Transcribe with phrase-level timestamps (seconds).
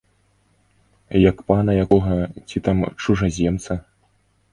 [1.29, 2.13] Як пана якога
[2.47, 3.79] ці там чужаземца.